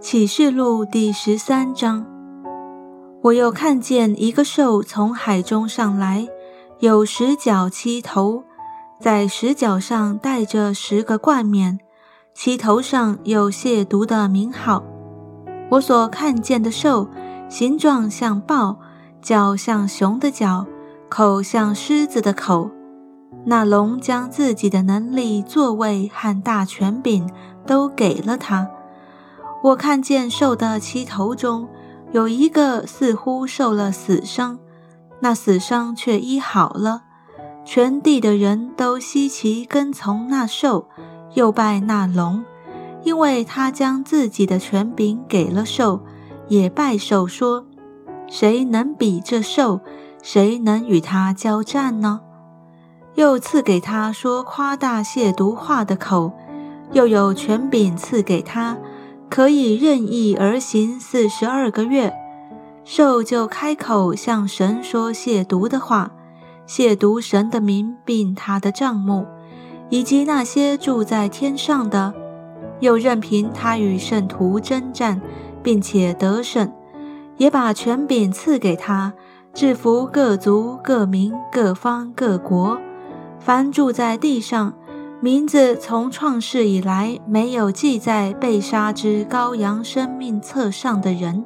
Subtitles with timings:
[0.00, 2.06] 启示录第十三章，
[3.20, 6.26] 我又看见一个兽从海中上来，
[6.78, 8.42] 有十角七头，
[8.98, 11.78] 在十角上带着十个冠冕，
[12.32, 14.82] 其头上有亵渎的名号。
[15.68, 17.06] 我所看见的兽，
[17.50, 18.78] 形状像豹，
[19.20, 20.66] 脚像熊的脚，
[21.10, 22.70] 口像狮子的口。
[23.44, 27.30] 那龙将自己的能力、座位和大权柄
[27.66, 28.66] 都给了他。
[29.62, 31.68] 我看见兽的七头中
[32.12, 34.58] 有一个似乎受了死伤，
[35.20, 37.02] 那死伤却医好了。
[37.64, 40.88] 全地的人都稀奇跟从那兽，
[41.34, 42.42] 又拜那龙，
[43.04, 46.00] 因为他将自己的权柄给了兽，
[46.48, 47.66] 也拜兽说
[48.26, 49.80] ：“谁能比这兽？
[50.22, 52.22] 谁能与他交战呢？”
[53.14, 56.32] 又赐给他说夸大亵渎话的口，
[56.92, 58.78] 又有权柄赐给他。
[59.30, 62.12] 可以任意而行四十二个月，
[62.82, 66.10] 兽就开口向神说亵渎的话，
[66.66, 69.24] 亵渎神的名，并他的帐目，
[69.88, 72.12] 以及那些住在天上的，
[72.80, 75.22] 又任凭他与圣徒征战，
[75.62, 76.72] 并且得胜，
[77.36, 79.12] 也把权柄赐给他，
[79.54, 82.76] 制服各族、各民、各方、各国，
[83.38, 84.74] 凡住在地上。
[85.22, 91.44] 名字从创世以来没有记在被杀之羔羊生命册上的人，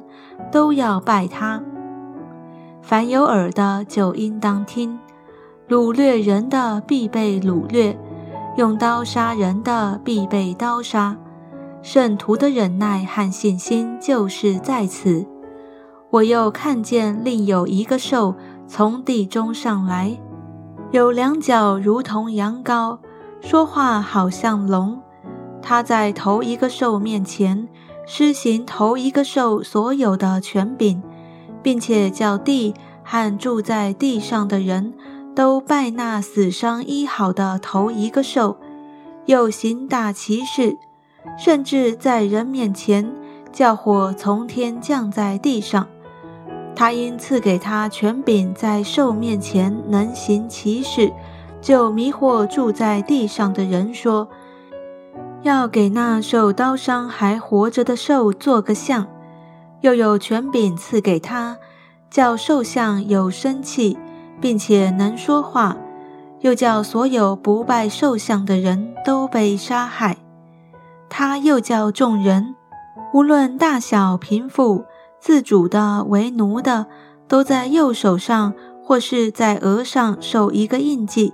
[0.49, 1.61] 都要拜他。
[2.81, 4.97] 凡有耳的就应当听。
[5.67, 7.99] 掳掠人的必被掳掠，
[8.55, 11.17] 用刀杀人的必被刀杀。
[11.81, 15.25] 圣徒的忍耐和信心就是在此。
[16.11, 18.35] 我又看见另有一个兽
[18.67, 20.17] 从地中上来，
[20.91, 22.99] 有两脚如同羊羔。
[23.45, 24.99] 说话好像龙，
[25.61, 27.67] 他在头一个兽面前
[28.07, 31.03] 施行头一个兽所有的权柄，
[31.61, 32.73] 并且叫地
[33.03, 34.95] 和住在地上的人
[35.35, 38.57] 都拜那死伤医好的头一个兽，
[39.27, 40.75] 又行大奇事，
[41.37, 43.13] 甚至在人面前
[43.51, 45.87] 叫火从天降在地上。
[46.75, 51.13] 他因赐给他权柄，在兽面前能行奇事。
[51.65, 54.27] 就迷惑住在地上的人说
[55.41, 59.07] ：“要给那受刀伤还活着的兽做个像，
[59.81, 61.57] 又有权柄赐给他，
[62.11, 63.97] 叫兽像有生气，
[64.39, 65.75] 并且能说话，
[66.41, 70.17] 又叫所有不拜兽像的人都被杀害。
[71.09, 72.53] 他又叫众人，
[73.11, 74.85] 无论大小贫富，
[75.19, 76.85] 自主的为奴的，
[77.27, 78.53] 都在右手上
[78.83, 81.33] 或是在额上受一个印记。”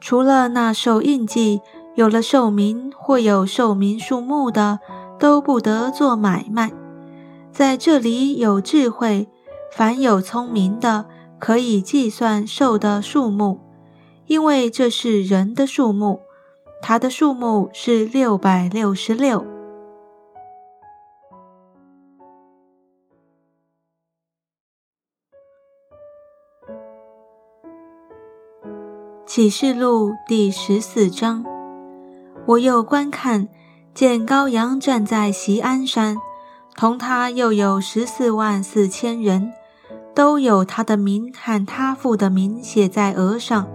[0.00, 1.60] 除了那受印记、
[1.94, 4.80] 有了寿名或有寿名数目的，
[5.18, 6.72] 都不得做买卖。
[7.52, 9.28] 在这里有智慧，
[9.70, 11.04] 凡有聪明的，
[11.38, 13.60] 可以计算兽的数目，
[14.26, 16.20] 因为这是人的数目，
[16.80, 19.44] 它的数目是六百六十六。
[29.32, 31.44] 启示录第十四章，
[32.46, 33.46] 我又观看，
[33.94, 36.16] 见羔羊站在锡安山，
[36.74, 39.52] 同他又有十四万四千人，
[40.16, 43.68] 都有他的名和他父的名写在额上。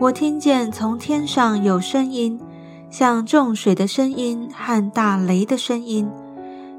[0.00, 2.38] 我听见从天上有声音，
[2.90, 6.10] 像众水的声音和大雷的声音，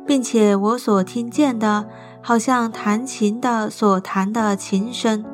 [0.05, 1.87] 并且我所听见的，
[2.21, 5.25] 好像弹琴的所弹的琴声。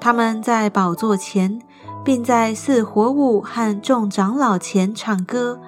[0.00, 1.60] 他们在宝座前。
[2.04, 5.58] 并在四活物和众长老前唱歌，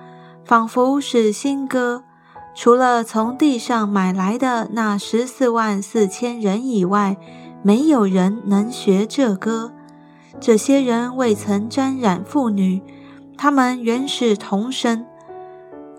[0.44, 2.04] 仿佛是新歌。
[2.54, 7.16] 除了从地上买来的那十四万四千人以外，
[7.62, 9.72] 没有人能学这歌。
[10.38, 12.82] 这些人未曾沾染妇女，
[13.36, 15.06] 他们原是童生。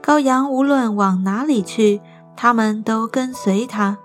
[0.01, 2.01] 羔羊无论往哪里去，
[2.36, 3.98] 他们都跟随他。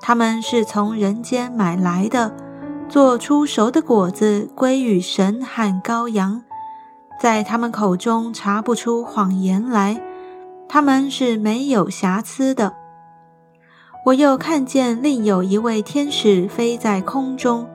[0.00, 2.34] 他们是从人间买来的。
[2.88, 6.42] 做出熟的果子归与神和羔羊，
[7.20, 10.00] 在他们口中查不出谎言来，
[10.68, 12.72] 他们是没有瑕疵的。
[14.06, 17.66] 我又看见另有一位天使飞在空中，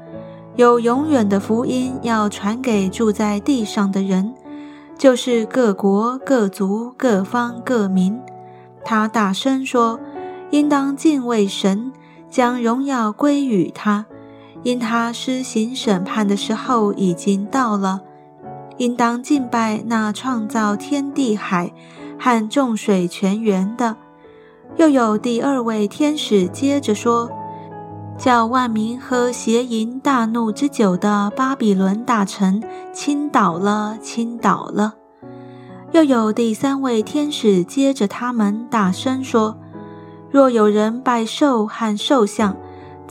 [0.55, 4.33] 有永远的福音要传给住在地上的人，
[4.97, 8.17] 就是各国、各族、各方、各民。
[8.85, 9.99] 他大声说
[10.51, 11.91] ：“应当敬畏神，
[12.29, 14.05] 将荣耀归于他。”
[14.63, 18.01] 因他施行审判的时候已经到了，
[18.77, 21.73] 应当敬拜那创造天地海
[22.19, 23.95] 和众水泉源的，
[24.77, 27.29] 又有第二位天使接着说
[28.17, 32.61] ：“叫万民喝邪淫大怒之酒的巴比伦大臣
[32.93, 34.95] 倾倒了，倾倒了。”
[35.91, 39.57] 又有第三位天使接着他们大声说
[40.31, 42.55] ：“若有人拜兽和兽像，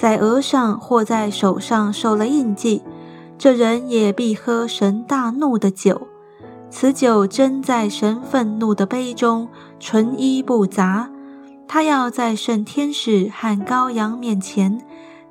[0.00, 2.82] 在额上或在手上受了印记，
[3.36, 6.08] 这人也必喝神大怒的酒。
[6.70, 9.46] 此酒真在神愤怒的杯中，
[9.78, 11.10] 纯一不杂。
[11.68, 14.80] 他要在圣天使和羔羊面前，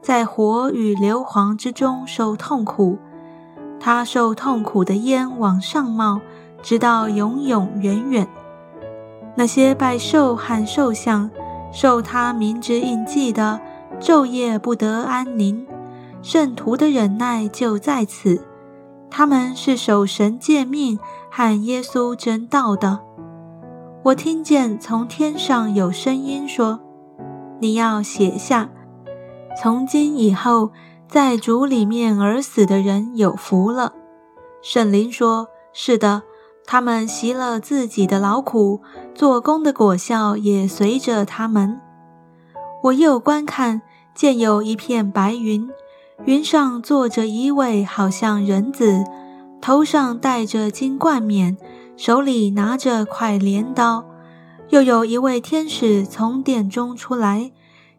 [0.04, 3.00] 在火与硫磺之中受痛苦。
[3.80, 6.22] 他受痛苦的烟往上冒。”
[6.62, 8.28] 直到永永远远，
[9.34, 11.32] 那些拜兽和兽像、
[11.72, 13.58] 受他名之印记的，
[14.00, 15.66] 昼夜不得安宁。
[16.22, 18.46] 圣徒的忍耐就在此，
[19.10, 21.00] 他们是守神诫命
[21.30, 23.00] 和耶稣真道的。
[24.04, 26.80] 我听见从天上有声音说
[27.60, 28.70] ：“你要写下，
[29.62, 30.72] 从今以后，
[31.08, 33.94] 在主里面而死的人有福了。”
[34.62, 36.24] 圣灵说：“是的。”
[36.72, 38.82] 他们习了自己的劳苦，
[39.16, 41.82] 做工的果效也随着他们。
[42.84, 43.82] 我又观看，
[44.14, 45.70] 见有一片白云，
[46.26, 49.04] 云上坐着一位好像人子，
[49.62, 51.58] 头上戴着金冠冕，
[51.96, 54.06] 手里拿着块镰刀。
[54.70, 57.52] 又有一位天使从殿中出来，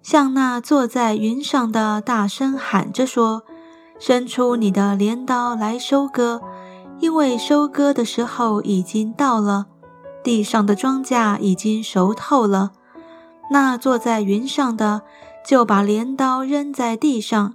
[0.02, 3.42] 向那坐在云上的大声喊着说
[3.98, 6.40] ：“伸出你的镰刀来收割。”
[7.00, 9.66] 因为收割的时候已经到了，
[10.22, 12.72] 地上的庄稼已经熟透了。
[13.50, 15.00] 那坐在云上的
[15.50, 17.52] 就把镰刀扔在地上，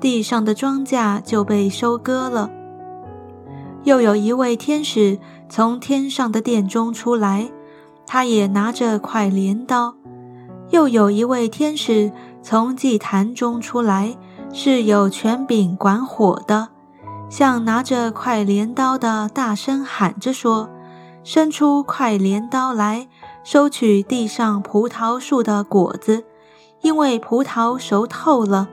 [0.00, 2.50] 地上的庄稼就被收割了。
[3.84, 7.48] 又有一位天使从天上的殿中出来，
[8.04, 9.94] 他也拿着块镰刀。
[10.70, 12.10] 又有一位天使
[12.42, 14.16] 从祭坛中出来，
[14.52, 16.70] 是有权柄管火的。
[17.30, 20.68] 像拿着块镰刀的，大声喊着说
[21.22, 23.06] ：“伸出块镰刀来，
[23.44, 26.24] 收取地上葡萄树的果子，
[26.80, 28.68] 因为葡萄熟透了。”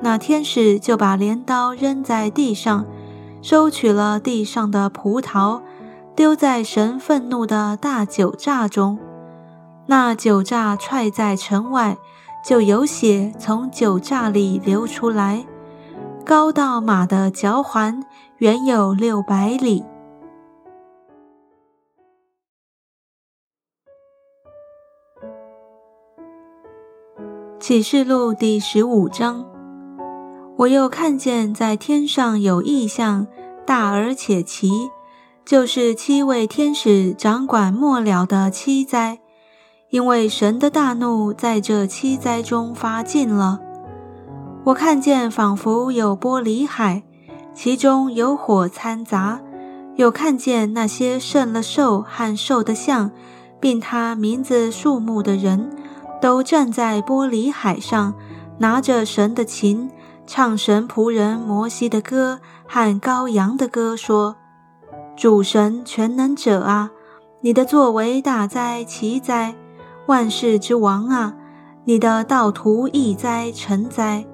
[0.00, 2.84] 那天使就把镰刀扔在地上，
[3.40, 5.62] 收取了地上的葡萄，
[6.14, 8.98] 丢在神愤怒的大酒榨中。
[9.86, 11.96] 那酒榨踹在城外，
[12.44, 15.46] 就有血从酒榨里流出来。
[16.24, 18.02] 高到马的脚环，
[18.38, 19.84] 远有六百里。
[27.66, 29.42] 启示录第十五章，
[30.58, 33.26] 我又看见在天上有异象，
[33.64, 34.90] 大而且奇，
[35.46, 39.18] 就是七位天使掌管末了的七灾，
[39.88, 43.58] 因为神的大怒在这七灾中发尽了。
[44.64, 47.02] 我看见仿佛有玻璃海，
[47.54, 49.38] 其中有火掺杂；
[49.96, 53.10] 又看见那些胜了兽和兽的像，
[53.58, 55.70] 并他名字数目的人，
[56.24, 58.14] 都站在玻璃海上，
[58.56, 59.90] 拿着神的琴，
[60.26, 64.34] 唱神仆人摩西的歌和羔羊的歌，说
[65.14, 66.90] ：“主神全能者啊，
[67.42, 69.54] 你的作为大哉奇哉！
[70.06, 71.34] 万世之王啊，
[71.84, 74.24] 你的道途易哉成哉！”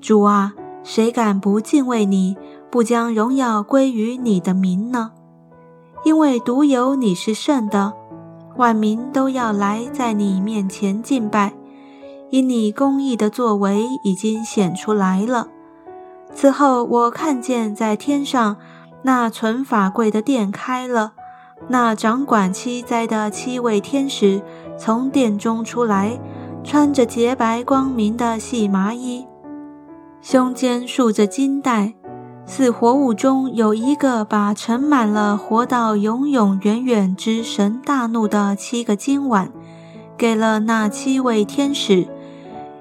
[0.00, 2.34] 主啊，谁敢不敬畏你，
[2.70, 5.10] 不将荣耀归于你的名呢？
[6.02, 7.92] 因为独有你是圣的，
[8.60, 11.54] 万民都要来在你面前敬拜，
[12.28, 15.48] 因你公义的作为已经显出来了。
[16.34, 18.58] 此后，我看见在天上
[19.02, 21.14] 那存法柜的殿开了，
[21.68, 24.42] 那掌管七灾的七位天使
[24.78, 26.20] 从殿中出来，
[26.62, 29.26] 穿着洁白光明的细麻衣。
[30.20, 31.94] 胸间束着金带，
[32.50, 39.52] 似活物中有一个把盛满了活到永永远远之神大怒的七个金碗，
[40.18, 42.08] 给了那七位天使。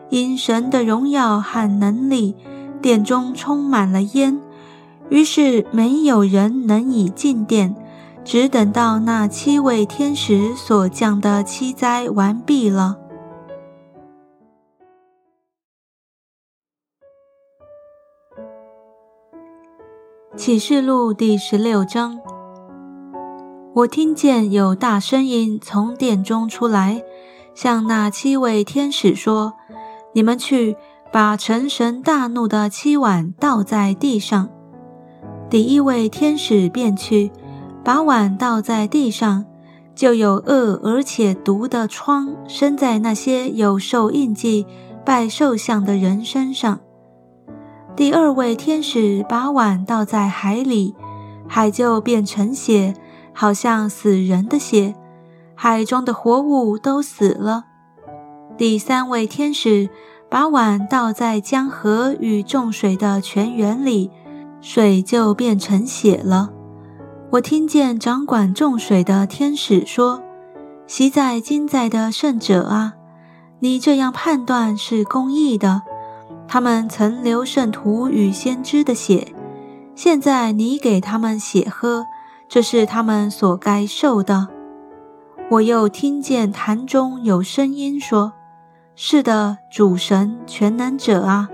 [0.10, 2.36] 因神的荣耀和能力，
[2.82, 4.40] 殿中充满了烟，
[5.10, 7.76] 于是没有人能以进殿，
[8.26, 12.98] 只等到那七位天使所降的七灾完毕了。
[20.40, 22.18] 启示录第十六章，
[23.74, 27.04] 我听见有大声音从殿中出来，
[27.54, 29.56] 向那七位天使说
[30.16, 30.78] ：“你们去
[31.12, 34.48] 把成神大怒的七碗倒在地上。”
[35.52, 37.34] 第一位天使便去，
[37.84, 39.44] 把碗倒在地上，
[39.94, 44.66] 就有恶而且毒的疮生在那些有受印记、
[45.06, 46.80] 拜兽像的人身上。
[48.00, 50.96] 第二位天使把碗倒在海里，
[51.50, 52.94] 海就变成血，
[53.34, 54.96] 好像死人的血，
[55.54, 57.66] 海中的活物都死了。
[58.58, 59.90] 第三位天使
[60.30, 64.10] 把碗倒在江河与众水的泉源里，
[64.62, 66.52] 水就变成血了。
[67.32, 70.24] 我听见掌管众水的天使说
[70.88, 72.94] ：“昔在今在的圣者啊，
[73.60, 75.82] 你这样判断是公义的。”
[76.52, 79.36] 他们曾流圣徒与先知的血，
[79.94, 82.08] 现在你给他们血喝，
[82.48, 84.48] 这是他们所该受的。
[85.52, 88.34] 我又听见坛中有声音说
[88.98, 91.48] ：“是的，主神全能者啊，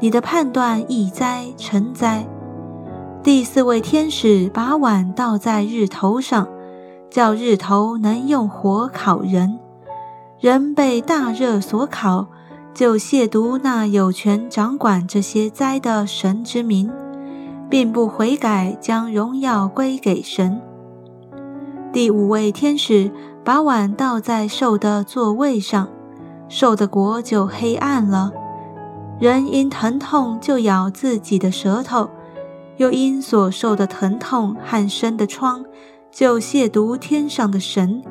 [0.00, 2.26] 你的判断易哉，成哉。”
[3.24, 6.46] 第四位天使把碗倒在日头上，
[7.08, 9.58] 叫日头能用火烤人，
[10.38, 12.26] 人被大热所烤。
[12.76, 16.92] 就亵渎那有权掌管这些灾的神之名，
[17.70, 20.60] 并不悔改，将荣耀归给神。
[21.90, 23.10] 第五位天使
[23.42, 25.88] 把碗倒在兽的座位上，
[26.50, 28.30] 兽的国就黑暗了。
[29.18, 32.10] 人因疼痛就咬自己的舌头，
[32.76, 35.64] 又因所受的疼痛和生的疮，
[36.10, 38.02] 就亵渎天上的神，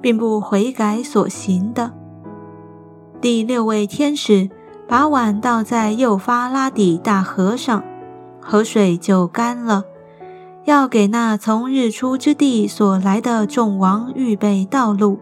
[0.00, 1.90] 并不悔改所行的。
[3.22, 4.50] 第六位天使
[4.88, 7.84] 把碗倒在幼发拉底大河上，
[8.40, 9.84] 河水就干了，
[10.64, 15.20] 要给那从日出之地所来的众王预备道路。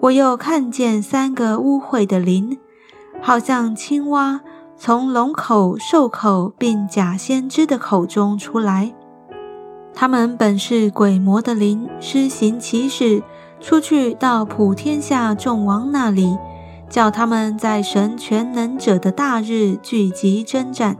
[0.00, 2.58] 我又看见三个污秽的灵，
[3.22, 4.40] 好像青蛙
[4.76, 8.92] 从龙口、兽口并假先知的口中出来。
[9.94, 13.22] 他们本是鬼魔的灵，施行奇事，
[13.60, 16.36] 出去到普天下众王那里。
[16.94, 20.96] 叫他们在神全能者的大日聚集征战。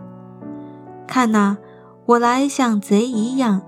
[1.07, 1.57] 看哪，
[2.07, 3.63] 我来像贼一样。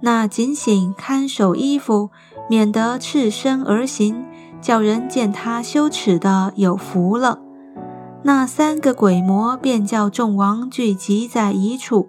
[0.00, 2.10] 那警醒看守衣服，
[2.48, 4.24] 免得赤身而行，
[4.60, 7.38] 叫人见他羞耻的有福了。
[8.24, 12.08] 那三个鬼魔便叫众王聚集在一处，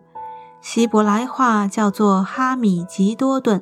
[0.60, 3.62] 希伯来话叫做哈米吉多顿。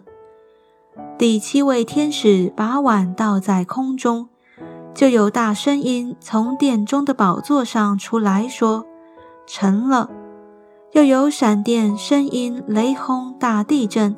[1.17, 4.29] 第七位天使把碗倒在空中。
[4.93, 8.85] 就有大声音从殿中的宝座上出来说
[9.47, 10.09] ：“成了。”
[10.93, 14.15] 又有闪电、声音、雷轰、大地震。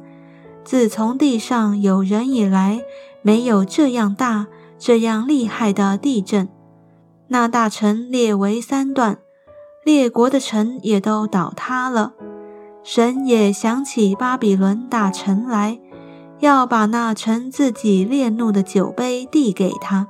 [0.63, 2.82] 自从地上有人以来，
[3.22, 4.48] 没有这样大、
[4.80, 6.48] 这样厉害的地震。
[7.28, 9.18] 那大城列为三段，
[9.84, 12.13] 列国的城也都倒塌了。
[12.84, 15.80] 神也想起巴比伦大城来，
[16.40, 20.08] 要把那城自己烈怒的酒杯递给他。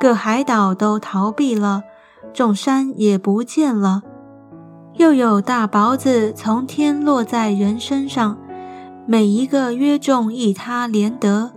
[0.00, 1.82] 各海岛都逃避了，
[2.32, 4.02] 众山也不见了。
[4.94, 8.38] 又有大雹子从天落在人身上，
[9.06, 11.52] 每一个约重一他连得。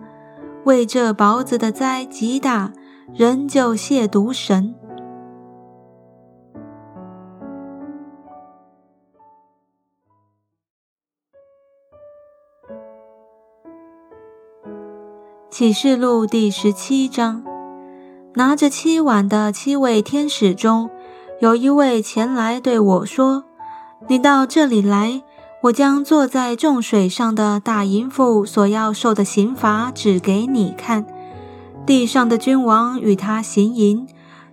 [0.63, 2.71] 为这雹子的灾极大，
[3.13, 4.75] 人就亵渎神。
[15.50, 17.50] 启示录第十七章。
[18.35, 20.89] 拿着七碗的七位天使中，
[21.41, 23.43] 有一位前来对我说
[24.07, 25.21] ：“你到这里来，
[25.63, 31.05] 我将坐在众水上的大淫妇所要受的刑罚指给你看。
[31.85, 34.07] 地上的君王与他行淫，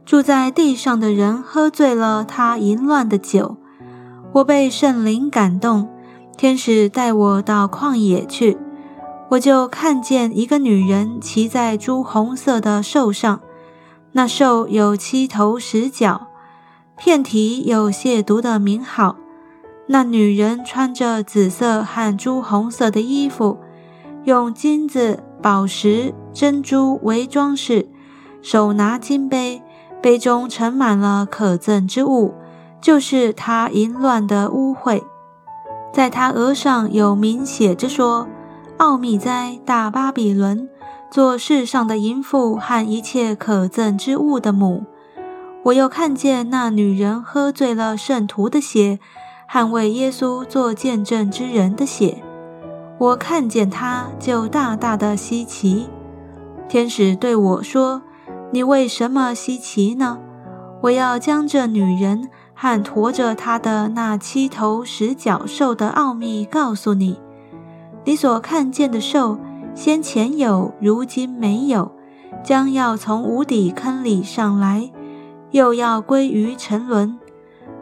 [0.05, 3.59] 住在地上的人喝醉了他淫乱的酒。
[4.33, 5.89] 我被圣灵感动，
[6.37, 8.59] 天使带我到旷野去，
[9.31, 13.41] 我就看见一个女人骑在朱红色的兽上。”
[14.13, 16.29] 那兽有七头十角，
[16.97, 19.17] 片体有亵渎的名号。
[19.87, 23.59] 那女人穿着紫色和朱红色的衣服，
[24.25, 27.89] 用金子、宝石、珍珠为装饰，
[28.43, 29.63] 手拿金杯，
[30.03, 32.35] 杯中盛满了可憎之物，
[32.81, 35.03] 就是她淫乱的污秽。
[35.93, 38.29] 在她额上有名写着说
[38.77, 40.69] ：“奥秘哉，大巴比伦。”
[41.11, 44.85] 做世上的淫妇和一切可憎之物的母，
[45.65, 48.99] 我又看见那女人喝醉了圣徒的血，
[49.51, 52.23] 捍卫耶稣做见证之人的血。
[52.99, 55.89] 我看见她就大大的稀奇。
[56.69, 58.03] 天使对我说
[58.53, 60.19] ：“你为什么稀奇呢？
[60.83, 67.19] 我要将这女人和驮着她的那七头十角兽的奥秘告诉你。
[68.05, 69.39] 你所看见的兽。”
[69.79, 71.93] 先前有，如今没有，
[72.43, 74.91] 将要从无底坑里上来，
[75.53, 77.17] 又要归于沉沦。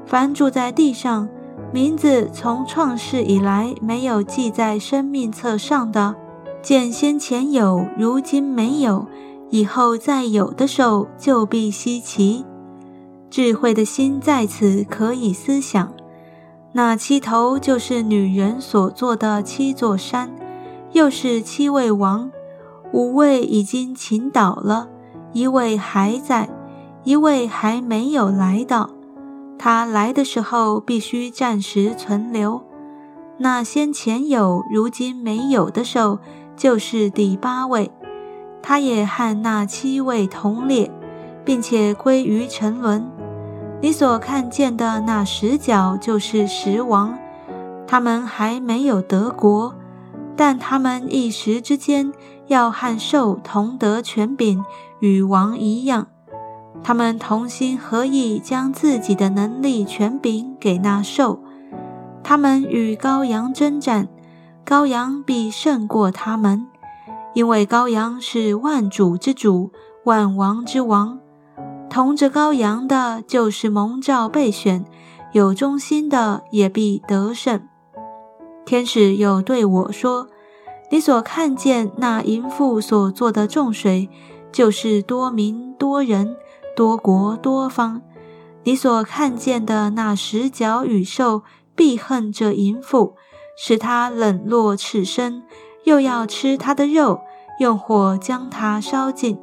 [0.05, 1.27] 凡住在地上，
[1.73, 6.15] 名字从创世以来没有记在生命册上的，
[6.61, 9.07] 见先前有，如今没有，
[9.49, 12.45] 以后再有的时候，就必稀奇。
[13.31, 15.91] 智慧的心在此可以思想。
[16.73, 20.31] 那七头就是女人所做的七座山，
[20.97, 22.31] 又是七位王，
[22.91, 24.89] 五位已经倾倒了，
[25.35, 26.49] 一位还在，
[27.05, 28.89] 一位还没有来到。
[29.59, 32.63] 他来的时候必须暂时存留。
[33.37, 36.19] 那先前有，如今没有的兽，
[36.57, 37.91] 就是第八位，
[38.63, 40.91] 他也和那七位同列，
[41.45, 43.07] 并且归于沉沦。
[43.83, 47.19] 你所看见的那十角就是十王，
[47.87, 49.75] 他们还没有得国，
[50.37, 52.13] 但他们一时之间
[52.47, 54.65] 要和兽同得权柄，
[55.01, 56.09] 与王一样。
[56.85, 61.41] 他们同心合意，将自己的能力权柄给那兽。
[62.23, 64.09] 他们与羔羊征战，
[64.65, 66.67] 羔羊必胜过他们，
[67.35, 69.73] 因为羔羊是万主之主，
[70.05, 71.19] 万王之王。
[71.89, 74.85] 同着羔羊的，就是蒙召备选，
[75.33, 77.63] 有忠心的，也必得胜。
[78.67, 80.27] 天使又对我说
[80.91, 84.11] ：“你所看见那淫妇所做的众水，
[84.51, 86.37] 就是多民、多人、
[86.75, 88.03] 多国、多方。
[88.65, 91.45] 你所看见的那十角羽兽，
[91.77, 93.15] 必恨这淫妇，
[93.57, 95.45] 使他冷落赤身，
[95.85, 97.21] 又要吃他的肉，
[97.61, 99.39] 用火将他烧尽。”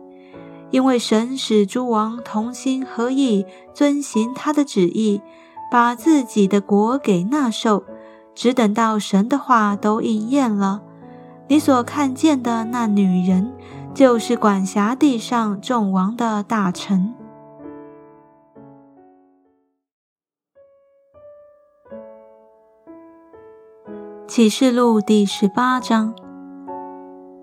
[0.69, 5.21] 因为神使诸王同心合意，遵行他的旨意，
[5.71, 7.83] 把自己的国给那兽，
[8.35, 10.81] 只等到神的话都应验了。
[11.47, 13.53] 你所看见的那女人，
[13.93, 17.13] 就是管辖地上众王的大臣。
[24.25, 26.15] 启示录第十八章。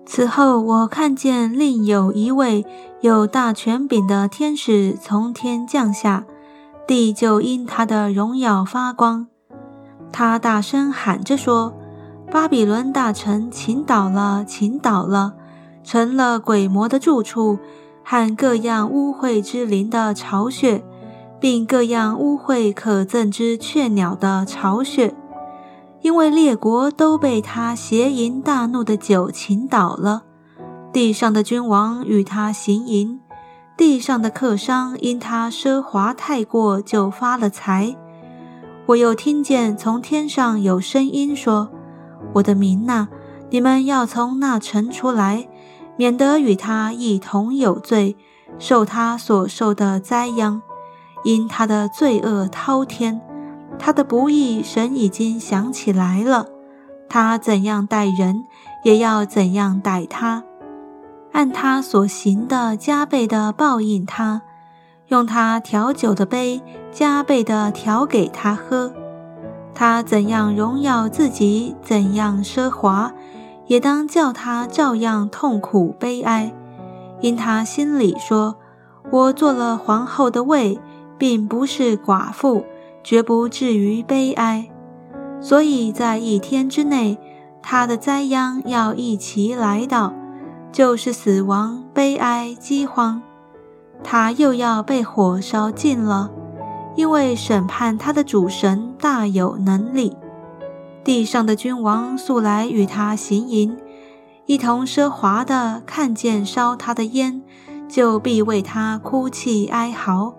[0.05, 2.65] 此后，我看见另有一位
[2.99, 6.25] 有大权柄的天使从天降下，
[6.85, 9.30] 地就因他的荣耀发光。
[10.11, 11.73] 他大声喊着说
[12.31, 15.33] ：“巴比伦大臣倾倒了，倾倒了，
[15.83, 17.59] 成了鬼魔的住处，
[18.03, 20.83] 和各样污秽之灵的巢穴，
[21.39, 25.15] 并各样污秽可憎之雀鸟的巢穴。”
[26.01, 30.23] 因为列国都被他邪淫大怒的酒倾倒了，
[30.91, 33.19] 地上的君王与他行淫，
[33.77, 37.95] 地上的客商因他奢华太过就发了财。
[38.87, 41.69] 我又听见从天上有声音说
[42.33, 43.07] ：“我的民呐，
[43.49, 45.47] 你们要从那城出来，
[45.95, 48.17] 免得与他一同有罪，
[48.59, 50.61] 受他所受的灾殃，
[51.23, 53.21] 因他的罪恶滔天。”
[53.79, 56.47] 他的不义，神已经想起来了。
[57.09, 58.43] 他怎样待人，
[58.83, 60.43] 也要怎样待他，
[61.31, 64.41] 按他所行的加倍的报应他，
[65.07, 68.93] 用他调酒的杯加倍的调给他喝。
[69.73, 73.13] 他怎样荣耀自己，怎样奢华，
[73.67, 76.53] 也当叫他照样痛苦悲哀，
[77.21, 78.57] 因他心里说
[79.09, 80.79] ：“我做了皇后的位，
[81.17, 82.65] 并不是寡妇。”
[83.03, 84.69] 绝不至于悲哀，
[85.41, 87.17] 所以在一天之内，
[87.59, 90.13] 他的灾殃要一齐来到，
[90.71, 93.23] 就是死亡、悲哀、饥荒。
[94.03, 96.29] 他又要被火烧尽了，
[96.95, 100.15] 因为审判他的主神大有能力。
[101.03, 103.75] 地上的君王素来与他行淫，
[104.45, 107.41] 一同奢华的看见烧他的烟，
[107.89, 110.35] 就必为他哭泣哀嚎，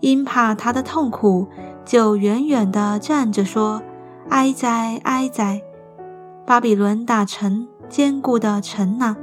[0.00, 1.48] 因怕他的痛苦。
[1.84, 3.82] 就远远地站着说
[4.30, 5.60] ：“哀哉，哀哉！
[6.46, 9.16] 巴比伦大臣，坚固的城呐！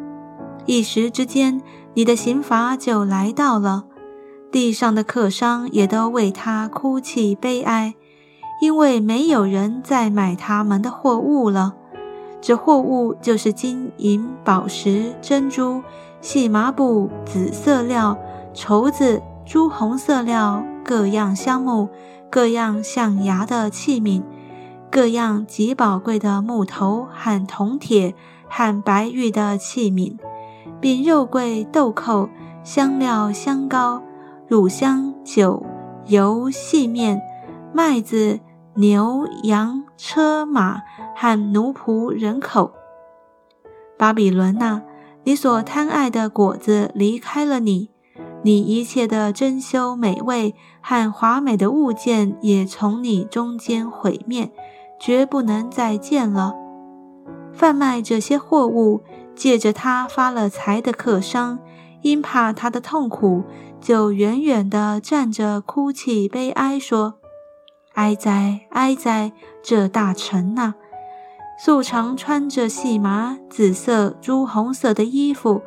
[0.65, 1.61] 一时之间，
[1.93, 3.85] 你的刑罚就来到了。
[4.51, 7.95] 地上的客商也都为他哭泣悲哀，
[8.61, 11.73] 因为没有人再买他们的货物了。
[12.39, 15.81] 这货物就是金银宝石、珍珠、
[16.21, 18.17] 细麻布、紫色料、
[18.53, 21.89] 绸子、朱红色料，各样香木。”
[22.29, 24.21] 各样象牙的器皿，
[24.91, 28.13] 各样极宝贵的木头和铜铁
[28.49, 30.17] 和白玉的器皿，
[30.81, 32.29] 并肉桂、豆蔻、
[32.65, 34.03] 香料、香膏、
[34.47, 35.61] 乳香、酒、
[36.05, 37.21] 油、细面、
[37.73, 38.39] 麦子、
[38.75, 40.81] 牛羊、车马
[41.15, 42.71] 和奴仆人口。
[43.97, 44.83] 巴比伦呐，
[45.25, 47.89] 你所贪爱的果子离开了你，
[48.43, 54.51] 你一切的珍馐美味和华美的物件也从你中间毁灭，
[54.97, 56.55] 绝不能再见了。
[57.51, 59.01] 贩卖这些货物，
[59.35, 61.59] 借着他发了财的客商，
[62.01, 63.43] 因怕他的痛苦，
[63.81, 67.15] 就远远地站着哭泣悲哀，说
[67.95, 69.31] ：“哀哉，哀哉，
[69.63, 70.75] 这大臣呐！”
[71.59, 75.61] 素常穿着细麻、紫色、朱红色的衣服，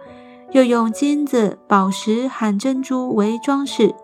[0.52, 3.94] 又用金子、宝石和珍珠为装饰，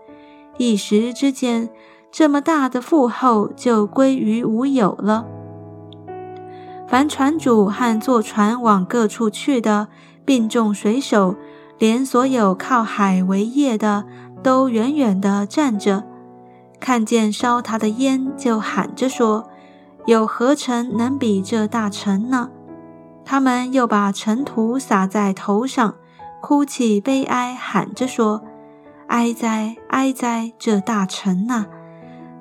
[0.58, 1.70] 一时之间，
[2.10, 5.26] 这么大的富厚就归于无有了。
[6.88, 9.86] 凡船主和坐船往各处去的，
[10.24, 11.36] 并众水手，
[11.78, 14.04] 连所有靠海为业的，
[14.42, 16.04] 都远远地站着，
[16.80, 19.48] 看见烧他的烟，就喊着说。
[20.06, 22.50] 有何城能比这大城呢？
[23.24, 25.96] 他们又把尘土撒在头上，
[26.40, 28.44] 哭泣悲哀，喊着说
[29.08, 30.52] ：“哀哉，哀哉！
[30.60, 31.66] 这大城呐！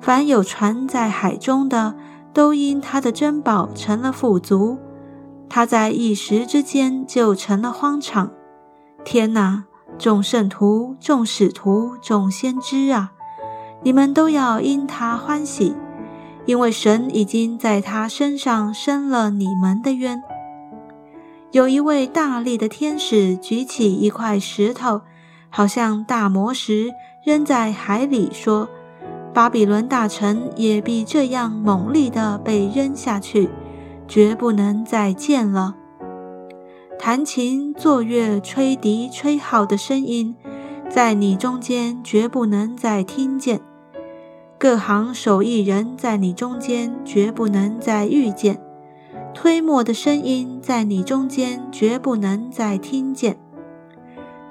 [0.00, 1.96] 凡有船在海中的，
[2.32, 4.78] 都因他的珍宝成了富足。
[5.48, 8.30] 他在一时之间就成了荒场。
[9.06, 9.66] 天哪！
[9.96, 13.12] 众圣徒、众使徒、众先知啊，
[13.84, 15.76] 你们都要因他欢喜。”
[16.44, 20.22] 因为神已经在他身上伸了你们的冤。
[21.52, 25.02] 有一位大力的天使举起一块石头，
[25.50, 26.92] 好像大磨石，
[27.24, 28.68] 扔在海里，说
[29.32, 33.50] ：“巴比伦大臣也必这样猛力地被扔下去，
[34.08, 35.76] 绝不能再见了。”
[36.98, 40.34] 弹琴、作乐、吹笛、吹号的声音，
[40.88, 43.60] 在你中间绝不能再听见。
[44.58, 48.58] 各行手艺人在你中间绝不能再遇见，
[49.34, 53.36] 推磨的声音在你中间绝不能再听见，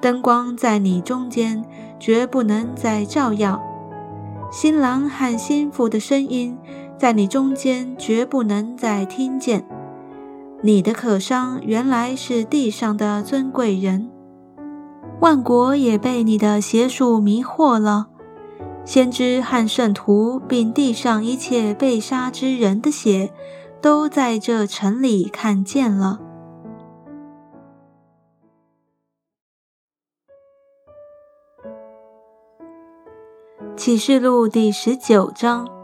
[0.00, 1.64] 灯光在你中间
[1.98, 3.60] 绝不能再照耀，
[4.52, 6.56] 新郎和新妇的声音
[6.96, 9.66] 在你中间绝不能再听见。
[10.62, 14.10] 你的客商原来是地上的尊贵人，
[15.20, 18.08] 万国也被你的邪术迷惑了。
[18.84, 23.32] 先知和圣徒，并地上一切被杀之人的血，
[23.80, 26.20] 都在这城里看见了。
[33.76, 35.75] 启示录第十九章。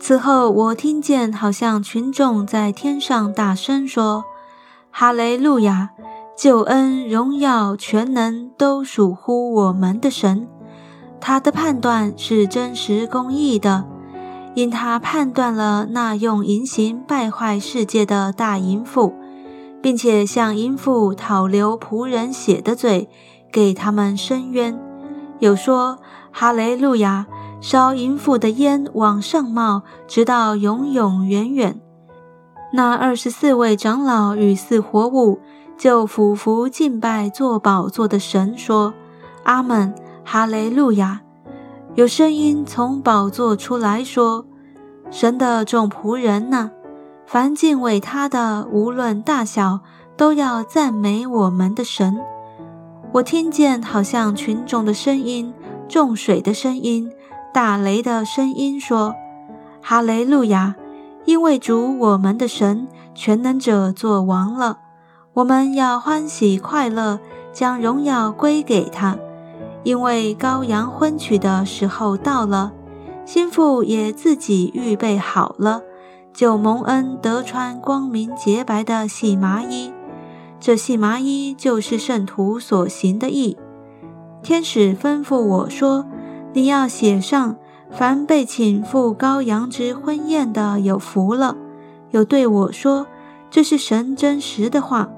[0.00, 4.24] 此后，我听见好像群众在天上大声说
[4.90, 5.90] ：“哈雷路亚！
[6.36, 10.46] 救恩、荣耀、全能都属乎我们的神。”
[11.20, 13.84] 他的判断是真实公义的，
[14.54, 19.12] 因他判断了那用淫行败坏世界的大淫妇，
[19.82, 23.10] 并且向淫妇讨流仆人血的罪，
[23.50, 24.78] 给他们伸冤。
[25.38, 25.98] 有说
[26.32, 27.26] ：“哈雷路亚！
[27.60, 31.80] 烧淫妇的烟往上冒，直到永永远远。”
[32.72, 35.40] 那二十四位长老与四活物
[35.76, 38.94] 就俯伏敬拜坐宝座的神，说
[39.44, 41.22] ：“阿门。”哈雷路亚！
[41.94, 44.44] 有声音从宝座出来说
[45.10, 46.70] ：“神的众仆人呐，
[47.26, 49.80] 凡敬畏他的，无论大小，
[50.16, 52.18] 都要赞美我们的神。”
[53.10, 55.52] 我听见好像群众的声音、
[55.88, 57.10] 众水的声音、
[57.54, 59.14] 打雷的声音说
[59.80, 60.76] ：“哈雷路亚！
[61.24, 64.78] 因为主我们的神全能者作王了，
[65.32, 67.18] 我们要欢喜快乐，
[67.52, 69.16] 将荣耀归给他。”
[69.84, 72.72] 因为羔羊婚娶的时候到了，
[73.24, 75.80] 心腹也自己预备好了，
[76.34, 79.90] 就蒙恩得穿光明洁白的细麻衣。
[80.60, 83.56] 这细麻衣就是圣徒所行的义。
[84.42, 86.06] 天使吩咐我说
[86.54, 87.56] ：“你要写上，
[87.90, 91.56] 凡被请赴羔羊之婚宴的有福了。”
[92.10, 93.06] 又对我说
[93.50, 95.08] ：“这是神真实的话。”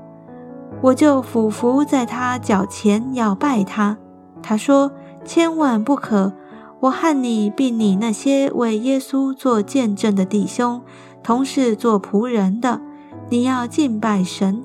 [0.82, 3.98] 我就俯伏在他脚前要拜他。
[4.42, 4.90] 他说
[5.24, 6.32] ：“千万不可！
[6.80, 10.80] 我和你，并你那些为耶稣做见证的弟兄，
[11.22, 12.80] 同是做仆人的，
[13.28, 14.62] 你要敬拜神，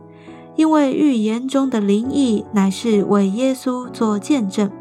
[0.56, 4.72] 因为预言中的灵异乃是为耶稣做见证。”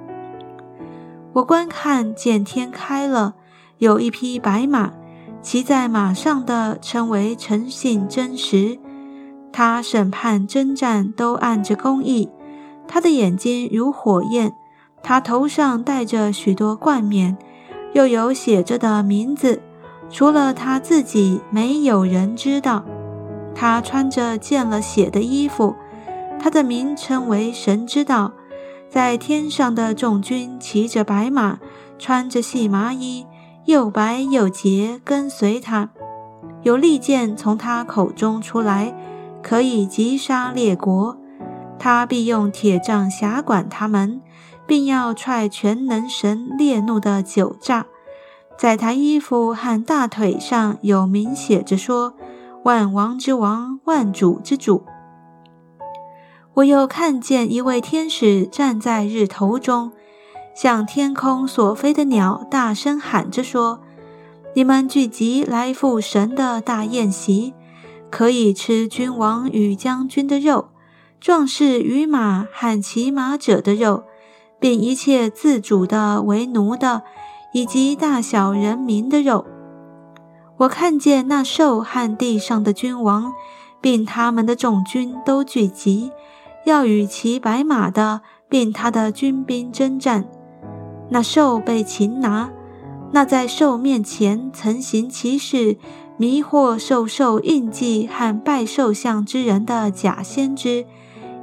[1.35, 3.35] 我观看，见天开了，
[3.79, 4.93] 有一匹白马，
[5.43, 8.79] 骑在马上的称为诚信真实。
[9.53, 12.29] 他审判征战都按着公义，
[12.87, 14.53] 他的眼睛如火焰。
[15.03, 17.37] 他头上戴着许多冠冕，
[17.93, 19.61] 又有写着的名字，
[20.09, 22.85] 除了他自己，没有人知道。
[23.55, 25.75] 他穿着见了血的衣服，
[26.41, 28.33] 他的名称为神之道。
[28.91, 31.59] 在天上的众军骑着白马，
[31.99, 33.27] 穿着细麻衣，
[33.65, 35.91] 又白又洁，跟随他。
[36.63, 38.95] 有利剑从他口中出来，
[39.43, 41.17] 可以击杀列国。
[41.79, 44.23] 他必用铁杖辖管他们，
[44.67, 47.87] 并要踹全能神烈怒的酒炸。
[48.57, 52.15] 在他衣服和大腿上有名写着说
[52.65, 54.85] ：“万王之王，万主之主。”
[56.55, 59.93] 我又看见一位天使站在日头中，
[60.55, 63.81] 向天空所飞的鸟大声喊着说
[64.55, 67.55] ：“你们聚集来赴神的大宴席，
[68.09, 70.69] 可以吃君王与将军的肉，
[71.21, 74.05] 壮士与马和骑马者的肉，
[74.61, 77.03] 并一切自主的为奴的，
[77.53, 79.45] 以及大小人民的肉。”
[80.59, 83.33] 我看见那兽和地上的君王，
[83.81, 86.13] 并他们的众军都聚集。
[86.65, 90.25] 要与骑白马的，并他的军兵征战。
[91.11, 92.51] 那兽被擒拿，
[93.13, 95.77] 那在兽面前曾行其事、
[96.17, 100.87] 迷惑兽兽印记和拜兽像之人的假先知，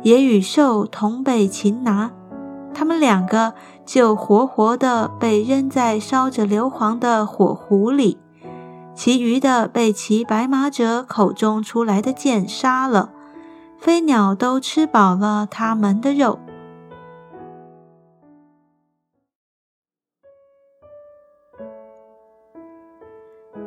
[0.01, 2.11] 也与兽同被擒拿。
[2.73, 3.53] 他们两个
[3.85, 8.17] 就活活的被扔在烧着硫磺的火湖里，
[9.03, 13.11] 其余的被骑白马者口中出来的剑杀了。
[13.79, 16.37] 飞鸟都吃饱了它们的肉。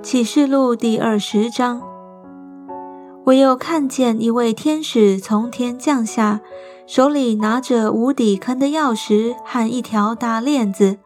[0.01, 1.83] 启示录第二十章，
[3.25, 6.43] 我又看见一位天使从天降下，
[6.87, 10.99] 手里拿着无底坑的钥匙和一条大链子。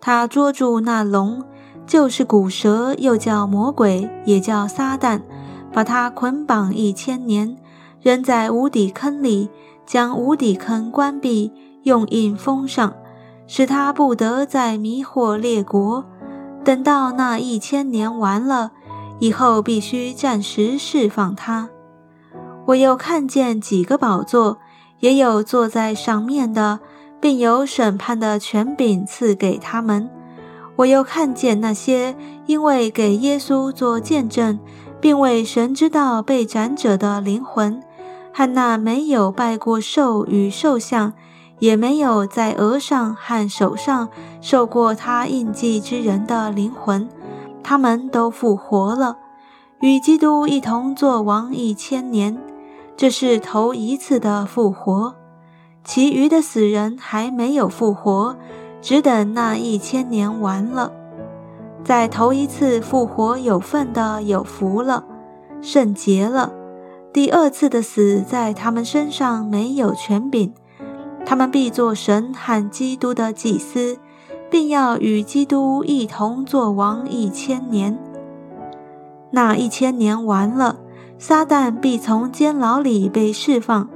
[0.00, 1.42] 他捉住那龙，
[1.86, 5.20] 就是古蛇，又叫魔鬼，也叫撒旦，
[5.72, 7.56] 把他捆绑一千年。
[8.02, 9.48] 扔在无底坑里，
[9.84, 12.92] 将无底坑关闭，用印封上，
[13.46, 16.04] 使他不得再迷惑列国。
[16.64, 18.72] 等到那一千年完了
[19.18, 21.68] 以后，必须暂时释放他。
[22.66, 24.58] 我又看见几个宝座，
[25.00, 26.80] 也有坐在上面的，
[27.20, 30.10] 并有审判的权柄赐给他们。
[30.76, 32.14] 我又看见那些
[32.46, 34.58] 因为给耶稣做见证，
[35.00, 37.82] 并为神之道被斩者的灵魂。
[38.32, 41.14] 和那没有拜过兽与兽像，
[41.58, 44.10] 也没有在额上和手上
[44.42, 47.08] 受过他印记之人的灵魂，
[47.62, 49.16] 他们都复活了，
[49.80, 52.36] 与基督一同作王一千年。
[52.94, 55.14] 这是头一次的复活，
[55.82, 58.36] 其余的死人还没有复活，
[58.80, 60.92] 只等那一千年完了。
[61.84, 65.04] 在头一次复活有份的有福了，
[65.60, 66.52] 圣洁了。
[67.12, 70.52] 第二次的死在他们身上没有权柄，
[71.24, 73.98] 他们必做神和基督的祭司，
[74.50, 77.98] 并要与基督一同作王一千年。
[79.30, 80.76] 那一千年完了，
[81.18, 83.88] 撒旦必从监牢里被释放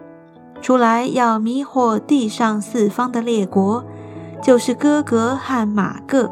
[0.62, 3.84] 出来，要迷惑地上四方的列国，
[4.42, 6.30] 就是哥哥和马各，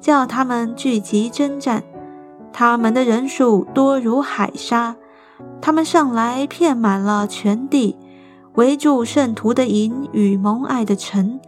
[0.00, 1.82] 叫他们聚集征战，
[2.52, 4.96] 他们的人数多如海沙。
[5.60, 7.96] 他们上来，遍满了全地，
[8.54, 11.40] 围住圣徒的营与蒙爱的城，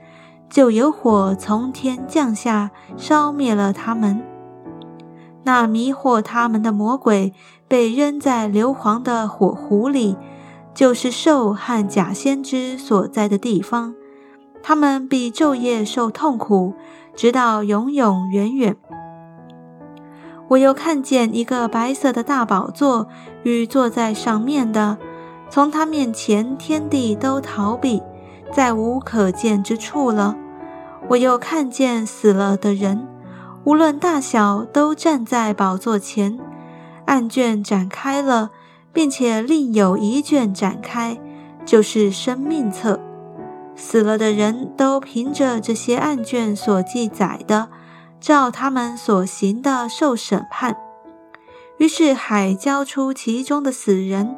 [0.48, 4.22] 就有火从天降下，烧灭了他们。
[5.42, 7.32] 那迷惑他们的魔鬼
[7.66, 10.16] 被扔在硫磺的火湖里，
[10.74, 13.94] 就是兽和假先知所在的地方。
[14.62, 16.74] 他们必昼夜受痛苦，
[17.14, 18.76] 直到永永远远。
[20.48, 23.06] 我又看见一个白色的大宝座
[23.44, 24.98] 与坐在上面的，
[25.48, 28.02] 从他面前天地都逃避，
[28.52, 30.36] 再无可见之处了。
[31.08, 33.06] 我又看见死了的人，
[33.64, 36.38] 无论大小，都站在宝座前。
[37.06, 38.50] 案卷展开了，
[38.92, 41.18] 并且另有一卷展开，
[41.64, 43.00] 就是生命册。
[43.80, 47.70] 死了的人都凭着这些案卷所记载的。
[48.20, 50.76] 照他们所行的受审判。
[51.78, 54.36] 于是海交出其中的死人，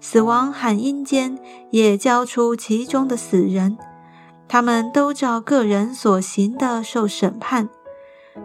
[0.00, 1.36] 死亡喊阴间
[1.70, 3.76] 也交出其中的死人，
[4.46, 7.68] 他们都照个人所行的受审判。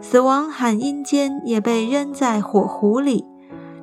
[0.02, 3.24] 死亡喊阴间也被扔在火湖里，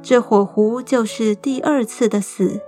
[0.03, 2.61] 这火湖就是第二次的死。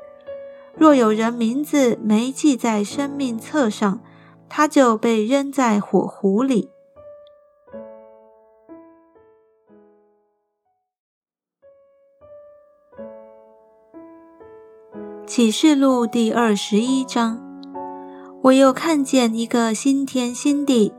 [0.81, 4.01] 若有人名字没记在生命册上，
[4.49, 6.71] 他就被扔在火湖里。
[15.27, 17.39] 启示录第二十一章，
[18.45, 20.95] 我又看见一个新天新地，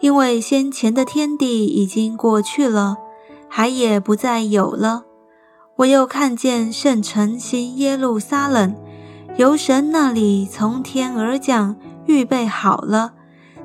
[0.00, 2.98] 因为先前的天地已经过去了，
[3.48, 5.06] 海也不再有了。
[5.76, 8.76] 我又看见圣城新耶路撒冷，
[9.36, 13.14] 由神那里从天而降，预备好了，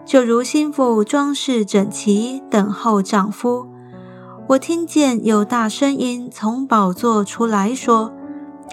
[0.06, 3.67] 就如心腹装饰整齐，等候丈夫。
[4.47, 8.13] 我听见有大声音从宝座出来说：“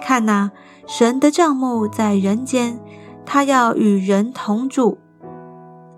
[0.01, 0.51] 看哪！”
[0.87, 2.79] 神的帐幕在人间，
[3.25, 4.99] 他要与人同住，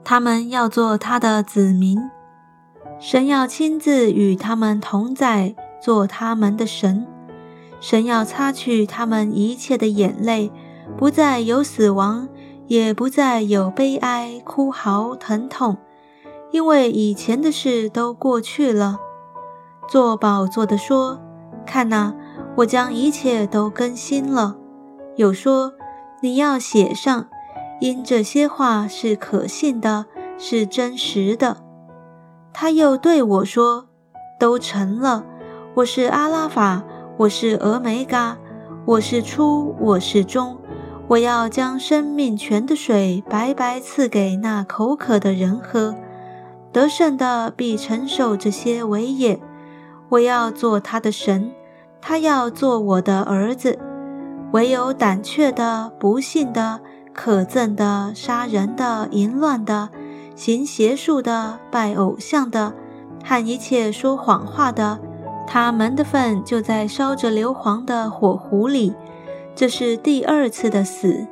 [0.04, 2.00] 他们要做他的子民，
[3.00, 7.06] 神要亲自与他们同在，做他们的神。
[7.80, 10.52] 神要擦去他们一切的眼泪，
[10.98, 12.28] 不再有死亡，
[12.66, 15.78] 也不再有悲哀、哭嚎、疼痛，
[16.50, 18.98] 因为以前的事都过去了。
[19.88, 21.22] 做宝座的说
[21.68, 22.16] ：“看哪，
[22.58, 24.58] 我将一切都更新了。”
[25.16, 25.74] 有说
[26.22, 27.28] 你要写上，
[27.80, 30.08] 因这些话是可信的，
[30.40, 31.58] 是真实的。
[32.52, 33.88] 他又对我说
[34.40, 35.24] ：“都成了。
[35.76, 36.84] 我是阿拉法，
[37.18, 38.38] 我是俄梅嘎，
[38.84, 40.58] 我是初，我是终。
[41.08, 45.96] 我要将生命泉的水白白赐给那口渴的人喝。
[46.74, 49.40] 得胜的必承受这些伟业。
[50.10, 51.52] 我要做他的神，
[52.02, 53.80] 他要做我的儿子。”
[54.52, 56.80] 唯有胆怯的、不幸的、
[57.14, 59.90] 可憎的、杀人的、淫乱的、
[60.36, 62.74] 行邪术的、拜偶像的，
[63.26, 65.00] 和一切说谎话的，
[65.46, 68.94] 他们的份就在烧着硫磺的火壶里。
[69.58, 71.26] 这是第二次的死。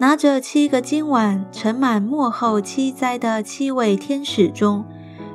[0.00, 4.84] 拿着七个金碗盛满末后七灾的七位天使中，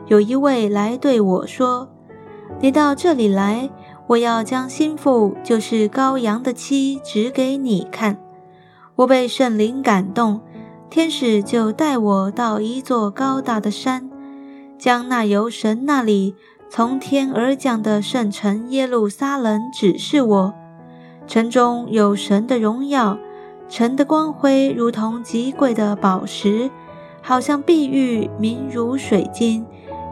[0.08, 1.88] 有一位来对我说
[2.60, 3.70] ：“你到这里来。”
[4.08, 8.18] 我要将心腹，就是羔羊的妻，指给你看。
[8.98, 10.42] 我被圣灵感动，
[10.90, 14.10] 天使就带我到一座高大的山，
[14.78, 16.36] 将那由神那里
[16.70, 20.61] 从天而降的圣城耶路撒冷指示我。
[21.28, 23.18] 城中有神的荣耀，
[23.70, 26.70] 城的光辉如同极贵的宝石，
[27.22, 29.66] 好像碧玉，明如水晶。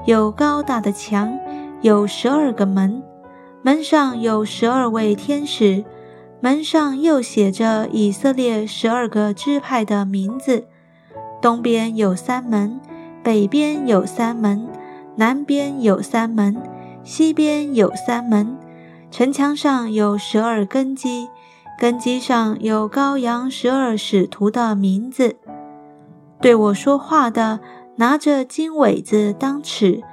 [0.05, 1.37] 有高大的墙，
[1.81, 3.03] 有十二个门。
[3.61, 5.83] 门上有十二位天使，
[6.39, 10.65] 门上又写着以色列十二个支派的名字。
[11.41, 12.79] 东边有三门，
[13.21, 14.67] 北边有三门，
[15.17, 16.55] 南边有三门，
[17.03, 18.57] 西边有三门。
[19.11, 21.27] 城墙上有十二根基，
[21.79, 25.35] 根基上有羔羊十二使徒的名字。
[26.41, 27.59] 对我说话的
[27.97, 30.03] 拿着金苇子当尺。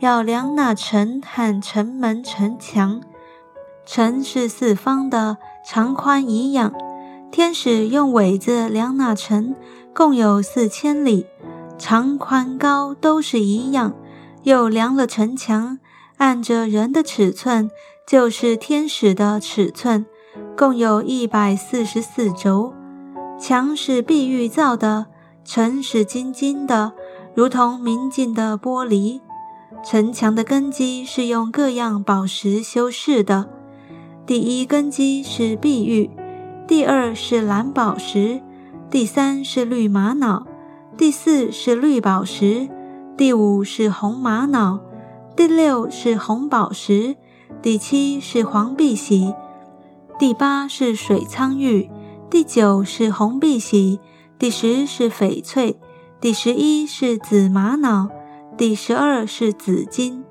[0.00, 3.00] 要量那城和城门城墙，
[3.86, 6.70] 城是四方的，长宽一样。
[7.30, 9.54] 天使用苇子量那城，
[9.94, 11.24] 共有四千里，
[11.78, 13.94] 长宽高都是一样。
[14.42, 15.78] 又量了城墙，
[16.18, 17.70] 按着人的尺寸，
[18.06, 20.06] 就是天使的尺寸，
[20.56, 22.72] 共有一百四十四轴。
[23.36, 25.06] 墙是碧玉造的，
[25.44, 26.92] 城是金金的，
[27.34, 29.20] 如同明镜的玻璃。
[29.84, 33.50] 城墙的根基是用各样宝石修饰的。
[34.24, 36.08] 第一根基是碧玉，
[36.68, 38.40] 第二是蓝宝石，
[38.88, 40.46] 第三是绿玛瑙，
[40.96, 42.68] 第四是绿宝石，
[43.16, 44.78] 第五是红玛瑙，
[45.34, 47.16] 第六是红宝石，
[47.62, 49.34] 第七是黄碧玺，
[50.18, 51.90] 第八是水苍玉，
[52.30, 53.98] 第九是红碧玺，
[54.38, 55.78] 第十是翡翠，
[56.20, 58.08] 第十一是紫玛瑙。
[58.56, 60.24] 第十二是紫金，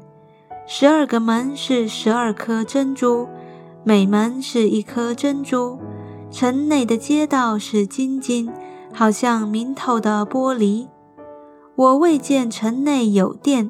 [0.66, 3.28] 十二个门是十二颗珍珠，
[3.84, 5.78] 每门是一颗珍珠。
[6.32, 8.52] 城内的街道是金金，
[8.92, 10.88] 好像明透的玻璃。
[11.76, 13.70] 我未见城内有殿，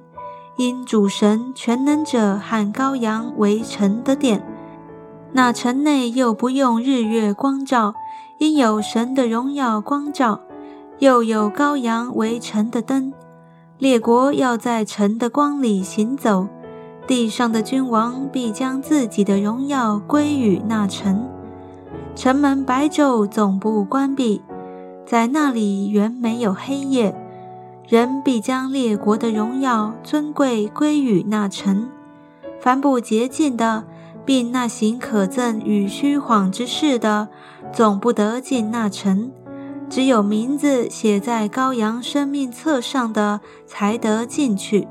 [0.58, 4.42] 因主神全能者和羔羊为城的殿。
[5.34, 7.94] 那城内又不用日月光照，
[8.38, 10.40] 因有神的荣耀光照，
[11.00, 13.12] 又有羔羊为城的灯。
[13.78, 16.48] 列国要在城的光里行走，
[17.06, 21.28] 地上的君王必将自己的荣耀归于那城。
[22.16, 24.42] 城门白昼总不关闭，
[25.06, 27.14] 在那里原没有黑夜。
[27.88, 31.90] 人必将列国的荣耀尊贵归于那城。
[32.60, 33.84] 凡不洁净的，
[34.26, 37.28] 并那行可憎与虚谎之事的，
[37.72, 39.32] 总不得进那城。
[39.88, 44.88] 只有名字写在羔羊生命册上的，才得进去。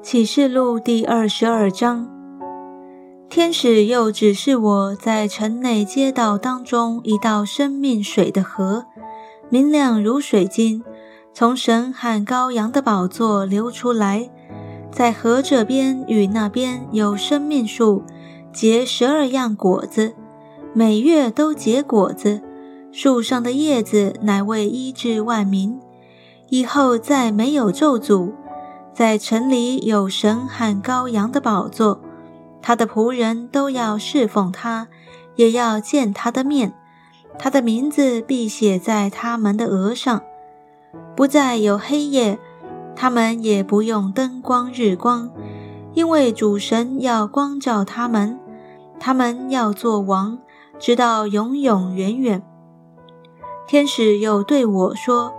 [0.00, 2.08] 启示录第二十二章，
[3.28, 8.86] 天使又指示我在城内街道当中一道生命水的河，
[9.50, 10.82] 明亮如水晶，
[11.34, 14.30] 从神和羔羊的宝座流出来。
[14.90, 18.02] 在河这边与那边有生命树，
[18.52, 20.14] 结十二样果子，
[20.72, 22.40] 每月都结果子。
[22.90, 25.78] 树上的叶子乃为医治万民。
[26.48, 28.32] 以后再没有咒诅。
[28.94, 32.00] 在城里有神和羔羊的宝座，
[32.60, 34.88] 他的仆人都要侍奉他，
[35.36, 36.74] 也要见他的面。
[37.38, 40.22] 他的名字必写在他们的额上。
[41.14, 42.38] 不再有黑夜，
[42.94, 45.30] 他们也不用灯光日光，
[45.92, 48.38] 因为主神要光照他们。
[48.98, 50.38] 他们要做王，
[50.78, 52.42] 直到永永远远。
[53.66, 55.34] 天使又对我说：“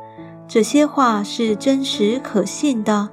[0.47, 3.09] 这些话是真实可信的。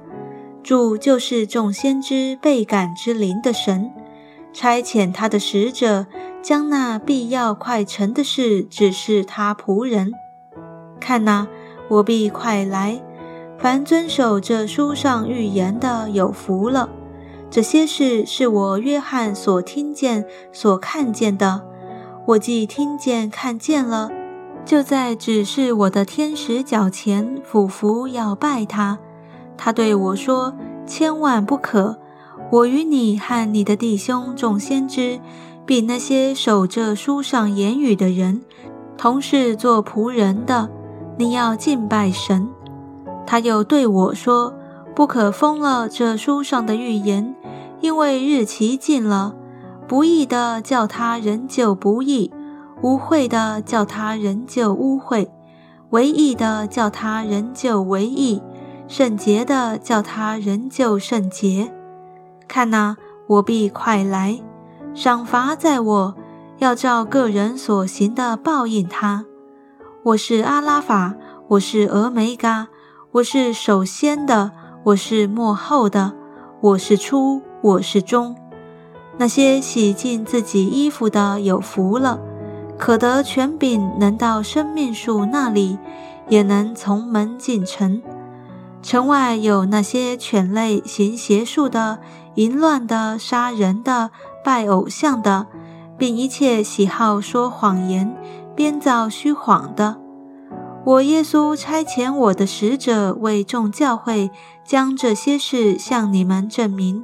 [0.65, 3.91] 主就是众先知被感之灵的神，
[4.51, 6.07] 差遣他的使者，
[6.41, 10.11] 将那必要快成的事指示他仆人。
[10.99, 11.47] 看哪，
[11.87, 12.99] 我必快来。
[13.59, 16.89] 凡遵守这书上预言的，有福了。”
[17.51, 21.61] 这些事是我约翰所听见、所看见的。
[22.25, 24.09] 我既听见、看见了，
[24.65, 28.97] 就在指示我的天使脚前俯伏要拜他。
[29.57, 30.53] 他对我说
[30.85, 31.97] ：“千万不可！
[32.51, 35.19] 我与你和你的弟兄众先知，
[35.65, 38.41] 比那些守这书上言语的人，
[38.97, 40.69] 同是做仆人的。
[41.17, 42.47] 你要敬拜神。”
[43.25, 44.53] 他又对我说
[44.93, 47.35] ：“不可封了这书上的预言。”
[47.81, 49.35] 因为日期近了，
[49.87, 52.31] 不义的叫他仍旧不义，
[52.81, 55.27] 污秽的叫他仍旧污秽，
[55.91, 58.41] 唯义的叫他仍旧唯义，
[58.87, 61.73] 圣洁的叫他仍旧圣洁。
[62.47, 62.95] 看哪，
[63.27, 64.39] 我必快来，
[64.93, 66.15] 赏罚在我，
[66.59, 69.25] 要照个人所行的报应他。
[70.03, 71.15] 我是阿拉法，
[71.49, 72.67] 我是俄梅嘎，
[73.11, 74.51] 我是首先的，
[74.83, 76.13] 我是末后的，
[76.61, 77.41] 我是初。
[77.61, 78.35] 我是中，
[79.17, 82.19] 那些洗净自己衣服的有福了，
[82.77, 85.79] 可得权柄，能到生命树那里，
[86.29, 88.03] 也能从门进城。
[88.85, 91.97] 城外有那些犬类行邪术的、
[92.35, 94.11] 淫乱的、杀人的、
[94.43, 95.47] 拜偶像的，
[95.97, 98.15] 并一切喜好说谎言、
[98.55, 99.99] 编造虚谎的。
[100.85, 104.29] 我耶稣差遣我的使者为众教会
[104.63, 107.03] 将这些事向你们证明。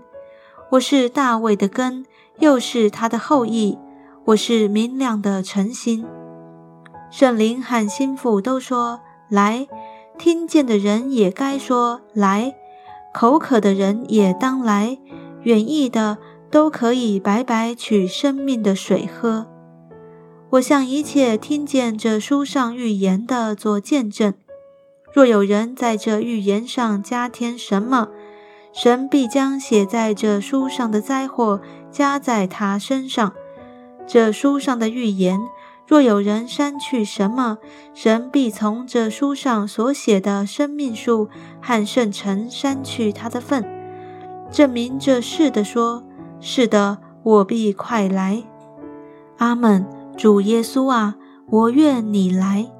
[0.73, 2.05] 我是大卫的根，
[2.37, 3.79] 又是他的后裔。
[4.25, 6.05] 我是明亮的晨星。
[7.09, 9.67] 圣灵和心腹都说来，
[10.21, 12.53] 听见的人也该说来，
[13.11, 14.99] 口渴的人也当来，
[15.41, 16.19] 远意的
[16.51, 19.47] 都可以白白取生命的水喝。
[20.51, 24.35] 我向一切听见这书上预言的做见证。
[25.11, 28.09] 若有人在这预言上加添什么，
[28.71, 31.59] 神必将写在这书上的灾祸
[31.89, 33.33] 加在他身上。
[34.05, 35.39] 这书上的预言，
[35.91, 37.57] 若有人删去什么，
[37.93, 41.27] 神必从这书上所写的生命树
[41.61, 43.65] 和圣城删去他的份。
[44.49, 46.01] 证明这事的说：
[46.39, 48.41] 是的，我必快来。
[49.39, 49.85] 阿门。
[50.15, 51.17] 主耶稣啊，
[51.49, 52.71] 我愿你来。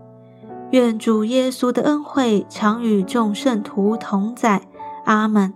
[0.70, 4.62] 愿主耶稣的恩惠常与众圣徒同在。
[5.04, 5.54] 阿门。